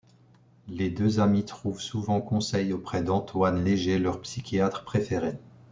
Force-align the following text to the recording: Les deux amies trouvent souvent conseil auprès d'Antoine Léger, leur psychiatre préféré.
Les 0.67 0.89
deux 0.89 1.19
amies 1.19 1.45
trouvent 1.45 1.79
souvent 1.79 2.21
conseil 2.21 2.73
auprès 2.73 3.03
d'Antoine 3.03 3.63
Léger, 3.63 3.99
leur 3.99 4.19
psychiatre 4.21 4.83
préféré. 4.83 5.37